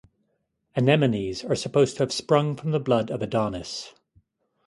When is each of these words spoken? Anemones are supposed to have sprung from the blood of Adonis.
Anemones 0.75 1.43
are 1.45 1.53
supposed 1.53 1.97
to 1.97 2.01
have 2.01 2.11
sprung 2.11 2.55
from 2.55 2.71
the 2.71 2.79
blood 2.79 3.11
of 3.11 3.21
Adonis. 3.21 3.93